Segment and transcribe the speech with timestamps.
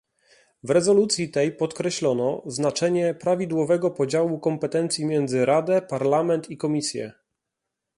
[0.63, 7.13] W rezolucji tej podkreślono znaczenie prawidłowego podziału kompetencji między Radę, Parlament i Komisję